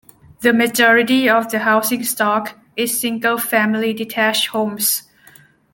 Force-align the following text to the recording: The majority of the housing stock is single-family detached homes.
The 0.39 0.51
majority 0.51 1.29
of 1.29 1.51
the 1.51 1.59
housing 1.59 2.03
stock 2.03 2.57
is 2.75 2.99
single-family 2.99 3.93
detached 3.93 4.47
homes. 4.47 5.03